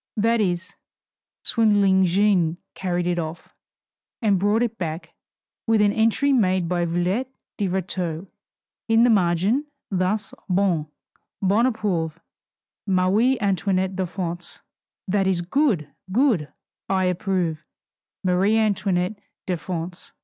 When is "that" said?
0.17-0.41, 15.07-15.27